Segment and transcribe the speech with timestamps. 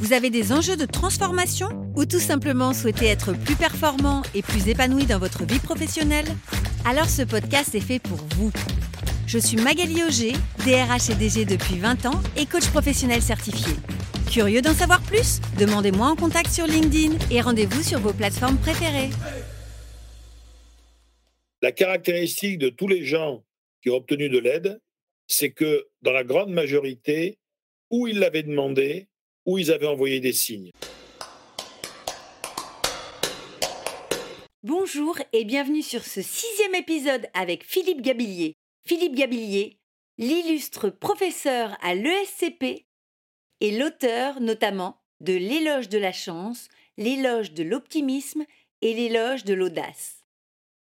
[0.00, 4.66] vous avez des enjeux de transformation ou tout simplement souhaitez être plus performant et plus
[4.66, 6.24] épanoui dans votre vie professionnelle?
[6.86, 8.50] Alors ce podcast est fait pour vous.
[9.26, 10.32] Je suis Magali Auger,
[10.64, 13.74] DRH et DG depuis 20 ans et coach professionnel certifié.
[14.30, 15.42] Curieux d'en savoir plus?
[15.58, 19.10] Demandez-moi en contact sur LinkedIn et rendez-vous sur vos plateformes préférées.
[21.60, 23.44] La caractéristique de tous les gens
[23.82, 24.80] qui ont obtenu de l'aide,
[25.26, 27.38] c'est que dans la grande majorité,
[27.90, 29.09] où ils l'avaient demandé,
[29.46, 30.70] où ils avaient envoyé des signes.
[34.62, 38.54] Bonjour et bienvenue sur ce sixième épisode avec Philippe Gabillier.
[38.86, 39.78] Philippe Gabillier,
[40.18, 42.84] l'illustre professeur à l'ESCP
[43.60, 48.44] et l'auteur notamment de L'éloge de la chance, l'éloge de l'optimisme
[48.82, 50.24] et l'éloge de l'audace.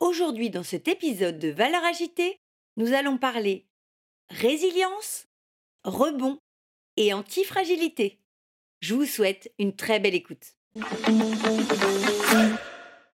[0.00, 2.40] Aujourd'hui, dans cet épisode de Valeurs agitées,
[2.76, 3.66] nous allons parler
[4.30, 5.28] résilience,
[5.84, 6.38] rebond
[6.96, 8.21] et antifragilité.
[8.82, 10.56] Je vous souhaite une très belle écoute.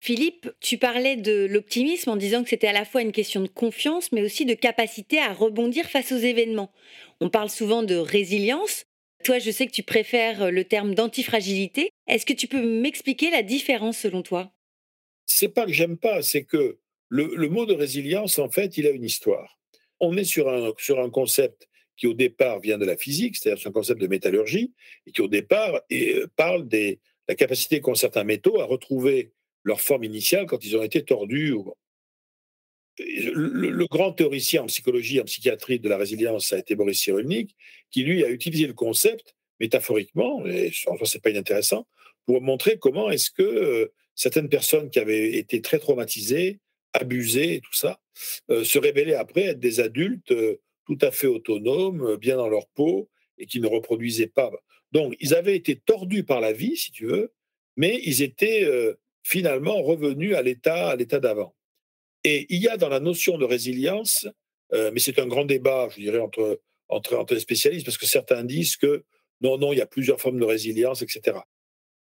[0.01, 3.49] Philippe, tu parlais de l'optimisme en disant que c'était à la fois une question de
[3.49, 6.73] confiance, mais aussi de capacité à rebondir face aux événements.
[7.21, 8.87] On parle souvent de résilience.
[9.25, 11.91] Toi, je sais que tu préfères le terme d'antifragilité.
[12.07, 14.51] Est-ce que tu peux m'expliquer la différence selon toi?
[15.27, 16.79] C'est pas que j'aime pas, c'est que
[17.11, 19.59] le, mot de résilience, en fait, il a une histoire.
[20.01, 21.68] On est sur un, sur un concept
[21.99, 24.73] qui au départ vient de la physique, c'est-à-dire un concept de métallurgie,
[25.07, 26.97] et qui au départ et, parle de
[27.29, 29.33] la capacité qu'ont certains métaux à retrouver
[29.65, 31.55] leur forme initiale quand ils ont été tordus.
[32.99, 37.55] Le, grand théoricien en psychologie, en psychiatrie de la résilience, ça a été Boris Cyrulnik,
[37.91, 41.87] qui lui a utilisé le concept métaphoriquement, et en soi c'est pas inintéressant,
[42.27, 46.61] pour montrer comment est-ce que euh, certaines personnes qui avaient été très traumatisées,
[46.93, 48.01] abusées et tout ça,
[48.51, 52.67] euh, se révélaient après être des adultes euh, tout à fait autonomes, bien dans leur
[52.69, 54.51] peau, et qui ne reproduisaient pas.
[54.91, 57.33] Donc, ils avaient été tordus par la vie, si tu veux,
[57.77, 58.67] mais ils étaient
[59.23, 61.55] finalement revenu à l'état à l'état d'avant.
[62.25, 64.27] Et il y a dans la notion de résilience,
[64.73, 68.07] euh, mais c'est un grand débat, je dirais, entre, entre, entre les spécialistes, parce que
[68.07, 69.05] certains disent que
[69.41, 71.39] non, non, il y a plusieurs formes de résilience, etc.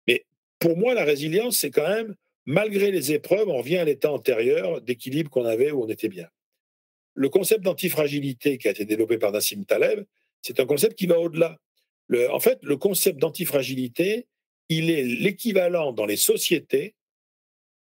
[0.06, 0.24] Mais
[0.58, 2.14] pour moi, la résilience, c'est quand même,
[2.46, 6.28] malgré les épreuves, on revient à l'état antérieur d'équilibre qu'on avait où on était bien.
[7.16, 10.04] Le concept d'antifragilité qui a été développé par Nassim Taleb,
[10.42, 11.58] c'est un concept qui va au-delà.
[12.30, 14.26] en fait, le concept d'antifragilité,
[14.68, 16.94] il est l'équivalent dans les sociétés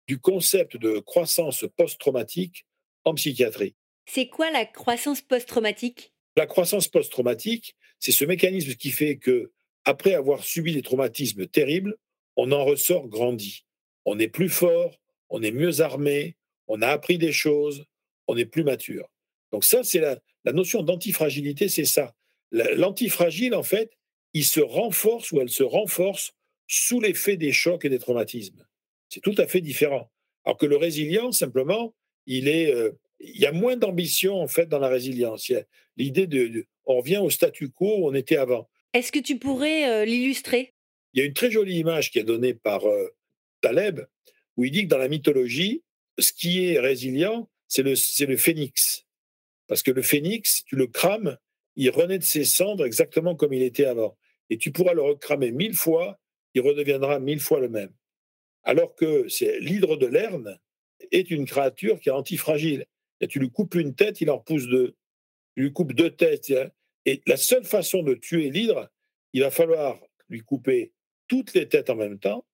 [0.08, 2.66] du concept de croissance post-traumatique
[3.06, 3.76] en psychiatrie.
[4.06, 6.14] C'est quoi la croissance post-traumatique?
[6.36, 9.54] La croissance post-traumatique, c'est ce mécanisme qui fait que,
[9.86, 11.96] après avoir subi des traumatismes terribles,
[12.36, 13.66] on en ressort grandi.
[14.04, 16.36] On est plus fort, on est mieux armé,
[16.68, 17.86] on a appris des choses,
[18.28, 19.10] on est plus mature.
[19.54, 22.14] Donc ça, c'est la, la notion d'antifragilité, c'est ça.
[22.52, 23.92] L'antifragile, en fait,
[24.34, 26.34] il se renforce ou elle se renforce
[26.68, 28.66] sous l'effet des chocs et des traumatismes.
[29.10, 30.12] C'est tout à fait différent.
[30.44, 31.94] Alors que le résilient, simplement,
[32.26, 35.52] il est, euh, il y a moins d'ambition en fait dans la résilience.
[35.98, 38.68] L'idée de, on revient au statu quo où on était avant.
[38.94, 40.74] Est-ce que tu pourrais euh, l'illustrer?
[41.14, 43.16] Il y a une très jolie image qui est donnée par euh,
[43.62, 44.02] Taleb
[44.58, 45.84] où il dit que dans la mythologie,
[46.20, 48.93] ce qui est résilient, c'est le, c'est le phénix.
[49.68, 51.38] Parce que le phénix, tu le crames,
[51.76, 54.18] il renaît de ses cendres exactement comme il était avant.
[54.50, 56.20] Et tu pourras le recramer mille fois,
[56.54, 57.94] il redeviendra mille fois le même
[58.64, 60.60] alors que c'est l'hydre de Lerne
[61.12, 62.86] est une créature qui est antifragile.
[63.20, 64.96] Et tu lui coupes une tête, il en pousse deux.
[65.56, 66.52] Tu lui coupes deux têtes.
[67.06, 68.90] Et la seule façon de tuer l'hydre,
[69.34, 70.94] il va falloir lui couper
[71.28, 72.46] toutes les têtes en même temps.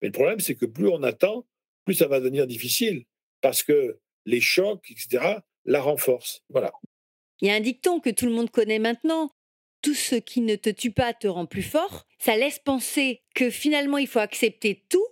[0.00, 1.46] Mais le problème, c'est que plus on attend,
[1.84, 3.04] plus ça va devenir difficile.
[3.40, 6.42] Parce que les chocs, etc., la renforcent.
[6.48, 6.72] Voilà.
[7.40, 9.30] Il y a un dicton que tout le monde connaît maintenant.
[9.82, 12.06] Tout ce qui ne te tue pas te rend plus fort.
[12.18, 15.06] Ça laisse penser que finalement, il faut accepter tout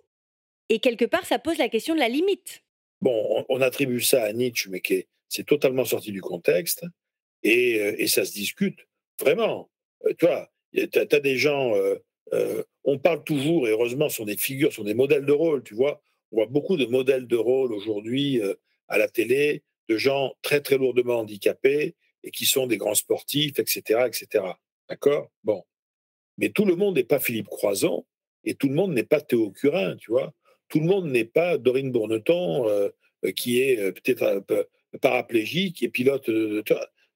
[0.68, 2.62] et quelque part, ça pose la question de la limite.
[3.00, 4.82] Bon, on, attribue ça à Nietzsche, mais
[5.28, 6.84] c'est totalement sorti du contexte.
[7.42, 8.78] Et, euh, et, ça se discute
[9.20, 9.70] vraiment.
[10.06, 11.74] Euh, tu vois, tu as, des gens,
[12.32, 15.74] euh, on parle toujours, et heureusement, sont des figures, sont des modèles de rôle, tu
[15.74, 16.00] vois.
[16.32, 18.40] On voit beaucoup de modèles de rôle aujourd'hui
[18.88, 23.58] à la télé, de gens très, très lourdement handicapés et qui sont des grands sportifs,
[23.58, 24.06] etc.
[24.06, 24.44] etc.
[24.88, 25.30] D'accord?
[25.42, 25.64] Bon.
[26.38, 28.04] Mais tout le monde n'est pas Philippe Croison
[28.44, 30.34] et tout le monde n'est pas Théo Curin, tu vois?
[30.68, 32.90] Tout le monde n'est pas Dorine Bourneton, euh,
[33.36, 34.44] qui est peut-être
[35.00, 36.28] paraplégique, qui est pilote.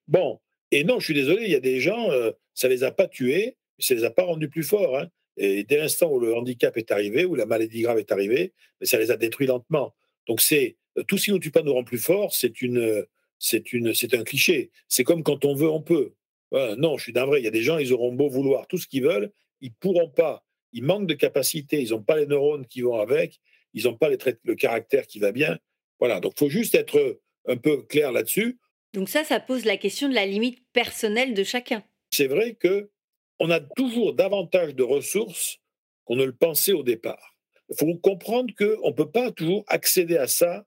[0.07, 0.41] bon,
[0.71, 2.09] et non, je suis désolé, il y a des gens,
[2.55, 4.99] ça les a pas tués, ça les a pas rendus plus forts.
[4.99, 5.09] Hein.
[5.37, 8.99] Et dès l'instant où le handicap est arrivé, où la maladie grave est arrivée, ça
[8.99, 9.95] les a détruits lentement.
[10.27, 10.77] Donc c'est
[11.07, 13.05] tout ce qui nous tue pas nous rend plus fort, c'est une,
[13.39, 14.71] c'est une, c'est un cliché.
[14.89, 16.13] C'est comme quand on veut, on peut.
[16.53, 17.41] non, je suis d'un vrai.
[17.41, 20.11] Il y a des gens, ils auront beau vouloir tout ce qu'ils veulent, ils pourront
[20.11, 20.45] pas.
[20.73, 21.81] Ils manquent de capacité.
[21.81, 23.41] Ils n'ont pas les neurones qui vont avec.
[23.75, 25.59] Ils n'ont pas les le caractère qui va bien.
[25.99, 26.21] Voilà.
[26.21, 28.59] Donc, faut juste être un peu clair là-dessus.
[28.95, 31.83] Donc ça, ça pose la question de la limite personnelle de chacun.
[32.11, 32.91] C'est vrai que
[33.39, 35.59] on a toujours davantage de ressources
[36.05, 37.37] qu'on ne le pensait au départ.
[37.71, 40.67] Il faut comprendre qu'on ne peut pas toujours accéder à ça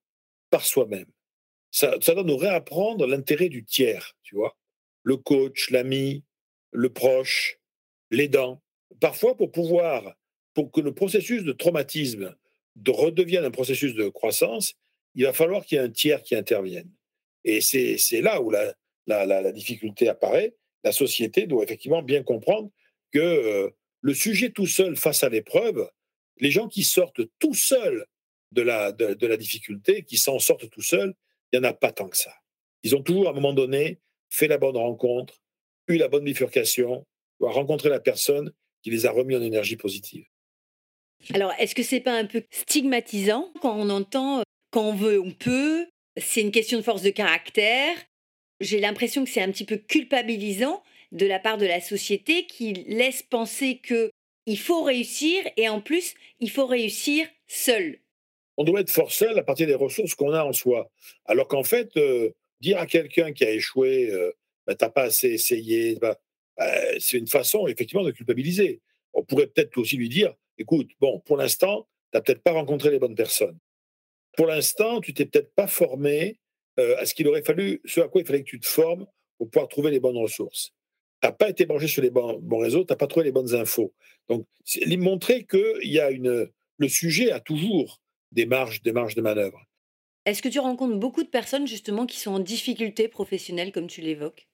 [0.51, 1.07] par soi-même.
[1.71, 4.57] Ça, ça doit nous réapprendre l'intérêt du tiers, tu vois.
[5.03, 6.23] Le coach, l'ami,
[6.71, 7.59] le proche,
[8.11, 8.61] l'aidant.
[8.99, 10.15] Parfois, pour pouvoir,
[10.53, 12.35] pour que le processus de traumatisme
[12.75, 14.75] de redevienne un processus de croissance,
[15.15, 16.91] il va falloir qu'il y ait un tiers qui intervienne.
[17.43, 22.71] Et c'est là où la, difficulté apparaît la société doit effectivement bien comprendre
[23.11, 23.69] que euh,
[24.01, 25.89] le sujet tout seul face à l'épreuve,
[26.37, 28.05] les gens qui sortent tout seuls
[28.51, 31.13] de la, de, la difficulté, qui s'en sortent tout seuls,
[31.51, 32.33] il n'y en a pas tant que ça.
[32.83, 33.99] Ils ont toujours, à un moment donné,
[34.29, 35.41] fait la bonne rencontre,
[35.87, 37.05] eu la bonne bifurcation,
[37.39, 38.53] ou rencontré la personne
[38.83, 40.25] qui les a remis en énergie positive.
[41.33, 45.19] Alors, est-ce que c'est pas un peu stigmatisant quand on entend euh, quand on veut,
[45.19, 45.87] on peut
[46.17, 47.95] C'est une question de force de caractère
[48.61, 50.81] j'ai l'impression que c'est un petit peu culpabilisant
[51.11, 54.11] de la part de la société qui laisse penser que
[54.45, 57.99] il faut réussir et en plus, il faut réussir seul.
[58.61, 60.91] On doit être fort seul à partir des ressources qu'on a en soi.
[61.25, 62.29] Alors qu'en fait, euh,
[62.59, 64.31] dire à quelqu'un qui a échoué, euh,
[64.67, 66.19] bah, t'as pas assez essayé, bah,
[66.55, 66.69] bah,
[66.99, 68.79] c'est une façon effectivement de culpabiliser.
[69.13, 72.91] On pourrait peut-être aussi lui dire, écoute, bon, pour l'instant, tu n'as peut-être pas rencontré
[72.91, 73.57] les bonnes personnes.
[74.37, 76.39] Pour l'instant, tu t'es peut-être pas formé
[76.77, 79.07] euh, à ce qu'il aurait fallu, ce à quoi il fallait que tu te formes
[79.39, 80.71] pour pouvoir trouver les bonnes ressources.
[81.23, 83.55] Tu n'as pas été branché sur les bons, réseaux, tu n'as pas trouvé les bonnes
[83.55, 83.91] infos.
[84.29, 84.45] Donc,
[84.99, 86.47] montrer que y a une,
[86.77, 87.99] le sujet a toujours
[88.31, 89.65] des marges, des marges de manœuvre.
[90.25, 94.01] Est-ce que tu rencontres beaucoup de personnes justement qui sont en difficulté professionnelle, comme tu
[94.01, 94.47] l'évoques?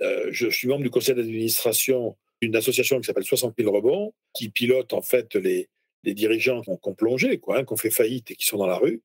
[0.00, 4.50] Euh, je, suis membre du conseil d'administration d'une association qui s'appelle 60 000 rebonds, qui
[4.50, 5.68] pilote en fait les,
[6.02, 8.66] les dirigeants qui ont, plongé, quoi, hein, qui ont fait faillite et qui sont dans
[8.66, 9.02] la rue.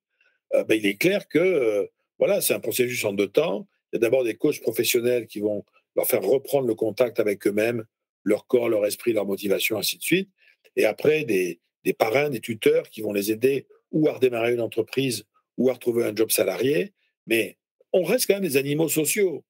[0.53, 1.85] Euh, ben, il est clair que euh,
[2.17, 3.67] voilà, c'est un processus en deux temps.
[3.91, 5.63] Il y a d'abord des coachs professionnels qui vont
[5.95, 7.85] leur faire reprendre le contact avec eux-mêmes,
[8.23, 10.29] leur corps, leur esprit, leur motivation, ainsi de suite.
[10.75, 14.61] Et après, des, des parrains, des tuteurs qui vont les aider ou à redémarrer une
[14.61, 15.25] entreprise
[15.57, 16.93] ou à retrouver un job salarié.
[17.27, 17.57] Mais
[17.93, 19.43] on reste quand même des animaux sociaux.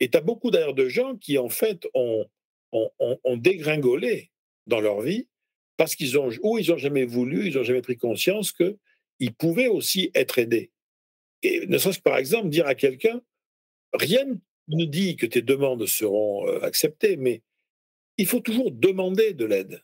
[0.00, 2.26] Et tu as beaucoup d'ailleurs de gens qui, en fait, ont,
[2.72, 4.30] ont, ont, dégringolé
[4.66, 5.28] dans leur vie
[5.76, 8.76] parce qu'ils ont, ou ils n'ont jamais voulu, ils n'ont jamais pris conscience que
[9.18, 10.70] il pouvait aussi être aidé.
[11.42, 13.20] Et ne serait-ce que par exemple dire à quelqu'un,
[13.92, 14.24] rien
[14.68, 17.42] ne dit que tes demandes seront euh, acceptées, mais
[18.16, 19.82] il faut toujours demander de l'aide.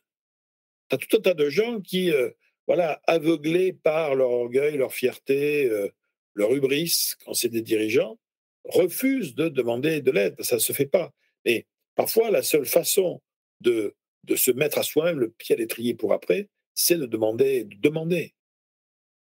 [0.90, 2.30] As tout un tas de gens qui, euh,
[2.66, 5.88] voilà, aveuglés par leur orgueil, leur fierté, euh,
[6.34, 8.18] leur hubris, quand c'est des dirigeants,
[8.64, 10.36] refusent de demander de l'aide.
[10.42, 11.12] Ça ne se fait pas.
[11.44, 13.20] Et parfois, la seule façon
[13.60, 13.94] de,
[14.24, 17.76] de se mettre à soi-même le pied à l'étrier pour après, c'est de demander, de
[17.76, 18.34] demander.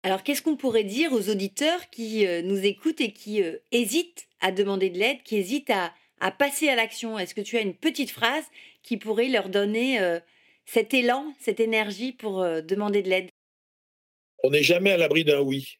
[0.03, 4.51] Alors, qu'est-ce qu'on pourrait dire aux auditeurs qui euh, nous écoutent et qui hésitent à
[4.51, 5.93] demander de l'aide, qui hésitent à,
[6.31, 7.19] passer à l'action?
[7.19, 8.45] Est-ce que tu as une petite phrase
[8.83, 9.99] qui pourrait leur donner
[10.67, 13.29] cet élan, cette énergie pour demander de l'aide?
[14.43, 15.79] On n'est jamais à l'abri d'un oui.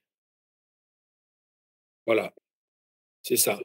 [2.08, 2.34] Voilà,
[3.22, 3.60] c'est ça.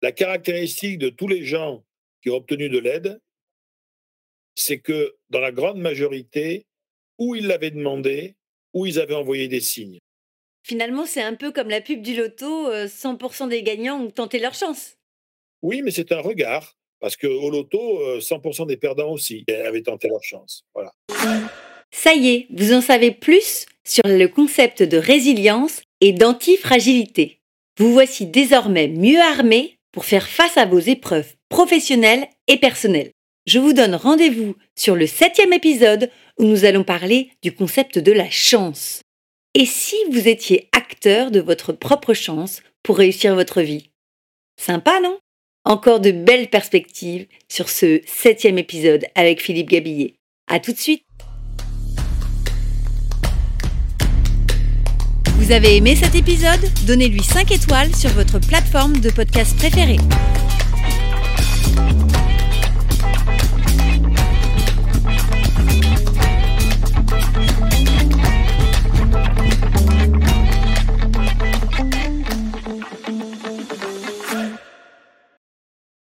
[0.00, 1.84] La caractéristique de tous les gens
[2.22, 3.20] qui ont obtenu de l'aide,
[4.54, 6.66] c'est que dans la grande majorité,
[7.18, 8.36] où ils l'avaient demandé,
[8.72, 9.98] où ils avaient envoyé des signes.
[10.62, 14.38] Finalement, c'est un peu comme la pub du loto, 100% euh, des gagnants ont tenté
[14.38, 14.96] leur chance.
[15.62, 20.08] Oui, mais c'est un regard, parce qu'au loto, 100% euh, des perdants aussi avaient tenté
[20.08, 20.64] leur chance.
[20.74, 20.92] Voilà.
[21.90, 27.40] Ça y est, vous en savez plus sur le concept de résilience et d'antifragilité.
[27.78, 33.12] Vous voici désormais mieux armé pour faire face à vos épreuves professionnelles et personnelles.
[33.46, 38.12] Je vous donne rendez-vous sur le septième épisode où nous allons parler du concept de
[38.12, 39.02] la chance.
[39.54, 43.90] Et si vous étiez acteur de votre propre chance pour réussir votre vie?
[44.58, 45.18] Sympa, non?
[45.66, 50.16] Encore de belles perspectives sur ce septième épisode avec Philippe Gabillet.
[50.46, 51.04] À tout de suite
[55.38, 56.60] Vous avez aimé cet épisode?
[56.86, 59.96] Donnez-lui 5 étoiles sur votre plateforme de podcast préférée.